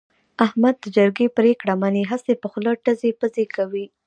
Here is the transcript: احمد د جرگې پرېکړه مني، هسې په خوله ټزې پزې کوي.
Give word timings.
احمد 0.45 0.75
د 0.79 0.85
جرگې 0.95 1.27
پرېکړه 1.37 1.73
مني، 1.81 2.03
هسې 2.11 2.33
په 2.41 2.47
خوله 2.51 2.71
ټزې 2.83 3.11
پزې 3.19 3.45
کوي. 3.55 3.85